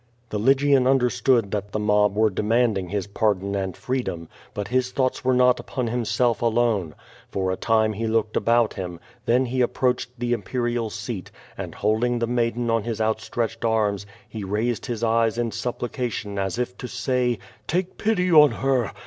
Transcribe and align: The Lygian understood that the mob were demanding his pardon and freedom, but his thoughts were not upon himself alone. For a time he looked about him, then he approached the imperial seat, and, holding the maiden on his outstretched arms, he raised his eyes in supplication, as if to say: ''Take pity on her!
The 0.31 0.39
Lygian 0.39 0.87
understood 0.87 1.51
that 1.51 1.73
the 1.73 1.77
mob 1.79 2.15
were 2.17 2.31
demanding 2.31 2.89
his 2.89 3.05
pardon 3.05 3.53
and 3.53 3.77
freedom, 3.77 4.29
but 4.51 4.69
his 4.69 4.89
thoughts 4.89 5.23
were 5.23 5.35
not 5.35 5.59
upon 5.59 5.85
himself 5.85 6.41
alone. 6.41 6.95
For 7.29 7.51
a 7.51 7.55
time 7.55 7.93
he 7.93 8.07
looked 8.07 8.35
about 8.35 8.73
him, 8.73 8.99
then 9.27 9.45
he 9.45 9.61
approached 9.61 10.09
the 10.17 10.33
imperial 10.33 10.89
seat, 10.89 11.29
and, 11.55 11.75
holding 11.75 12.17
the 12.17 12.25
maiden 12.25 12.71
on 12.71 12.81
his 12.81 12.99
outstretched 12.99 13.63
arms, 13.63 14.07
he 14.27 14.43
raised 14.43 14.87
his 14.87 15.03
eyes 15.03 15.37
in 15.37 15.51
supplication, 15.51 16.39
as 16.39 16.57
if 16.57 16.75
to 16.79 16.87
say: 16.87 17.37
''Take 17.67 17.97
pity 17.99 18.31
on 18.31 18.49
her! 18.49 18.89